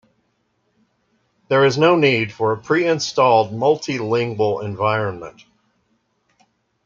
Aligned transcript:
There 1.47 1.63
is 1.63 1.77
no 1.77 1.95
need 1.95 2.31
for 2.33 2.51
a 2.51 2.57
pre-installed 2.57 3.53
multi-lingual 3.53 4.61
environment. 4.61 5.45